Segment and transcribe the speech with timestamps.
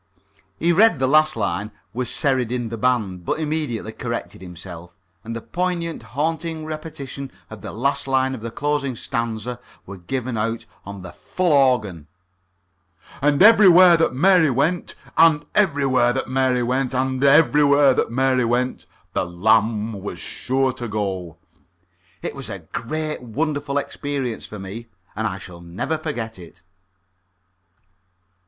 [0.57, 4.97] He read that last line "was serried in the band," but immediately corrected himself.
[5.23, 10.39] And the poignant haunting repetition of the last lines of the closing stanza were given
[10.39, 12.07] out on the full organ:
[13.21, 18.87] "And everywhere that Mary went And everywhere that Mary went And everywhere that Mary went
[19.13, 21.37] The lamb was sure to go."
[22.23, 26.63] It was a great a wonderful experience for me, and I shall never forget it.